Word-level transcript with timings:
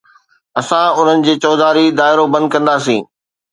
اسان 0.59 0.87
انهن 1.01 1.19
جي 1.27 1.33
چوڌاري 1.45 1.85
دائرو 2.01 2.25
بند 2.33 2.47
ڪنداسين. 2.53 3.01